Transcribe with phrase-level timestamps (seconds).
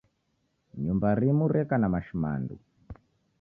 [0.83, 2.55] Nyumba rimu reka na mashimandu.